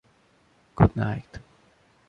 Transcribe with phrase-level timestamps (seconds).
[0.75, 1.37] Goodnight.